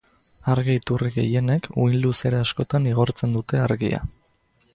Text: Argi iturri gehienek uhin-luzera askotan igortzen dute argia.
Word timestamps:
Argi 0.51 0.75
iturri 0.79 1.11
gehienek 1.17 1.69
uhin-luzera 1.83 2.41
askotan 2.47 2.89
igortzen 2.93 3.37
dute 3.39 3.63
argia. 3.69 4.03